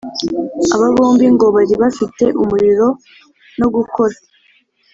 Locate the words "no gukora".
3.59-4.15